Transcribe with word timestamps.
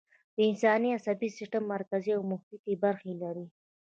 د 0.35 0.37
انسان 0.49 0.81
عصبي 0.97 1.29
سیستم 1.37 1.63
مرکزي 1.73 2.11
او 2.17 2.21
محیطی 2.31 2.73
برخې 2.83 3.13
لري 3.23 3.45